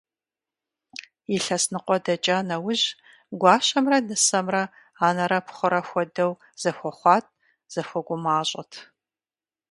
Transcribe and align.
Илъэс 1.35 1.63
ныкъуэ 1.71 1.97
дэкӀа 2.05 2.37
нэужь, 2.47 2.85
гуащэмрэ 3.39 3.97
нысэмрэ 4.07 4.63
анэрэ 5.05 5.39
пхъурэ 5.45 5.81
хуэдэу 5.87 6.31
зэхуэхъуат, 6.61 7.25
зэхуэгумащӀэт. 7.73 8.71